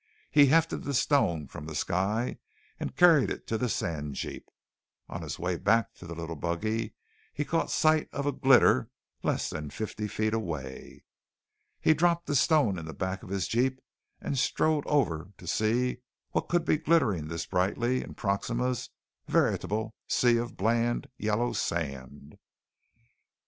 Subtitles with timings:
[0.31, 2.39] He hefted the stone from the sky
[2.79, 4.49] and carried it to the sand jeep.
[5.07, 6.95] On his way back to the little buggy,
[7.35, 8.89] he caught sight of a glitter
[9.21, 11.03] less than fifty feet away.
[11.79, 13.79] He dropped the stone in the back of the jeep
[14.19, 15.99] and strode over to see
[16.31, 18.89] what could be glittering this brightly in Proxima's
[19.27, 22.39] veritable sea of bland, yellow sand.